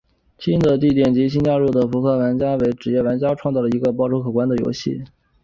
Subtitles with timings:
[0.39, 5.03] 新的地点及新加入的扑克玩家为职业玩家创造出了一个报酬可观的游戏。